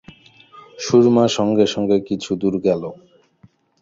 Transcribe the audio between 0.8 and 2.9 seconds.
সুরমা সঙ্গে সঙ্গে কিছুদূর গেল।